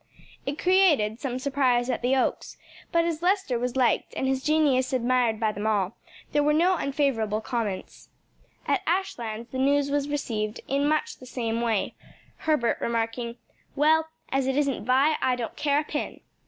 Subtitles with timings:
[0.47, 2.57] It created some surprise at the Oaks,
[2.91, 5.95] but as Lester was liked and his genius admired by them all,
[6.31, 8.09] there were no unfavorable comments.
[8.67, 11.93] At Ashlands the news was received in much the same way,
[12.37, 13.37] Herbert remarking,
[13.75, 16.21] "Well, as it isn't Vi, I don't care a pin."